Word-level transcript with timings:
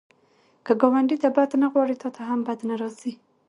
که 0.65 0.73
ګاونډي 0.81 1.17
ته 1.23 1.29
بد 1.37 1.51
نه 1.61 1.67
غواړې، 1.71 1.95
تا 2.01 2.09
ته 2.15 2.21
هم 2.29 2.39
بد 2.47 2.59
نه 2.69 2.75
راځي 2.81 3.13